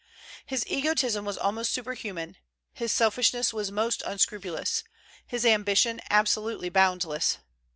His 0.47 0.65
egotism 0.65 1.25
was 1.25 1.37
almost 1.37 1.71
superhuman, 1.71 2.37
his 2.73 2.91
selfishness 2.91 3.53
was 3.53 3.71
most 3.71 4.01
unscrupulous, 4.03 4.83
his 5.27 5.45
ambition 5.45 6.01
absolutely 6.09 6.69
boundless. 6.69 7.37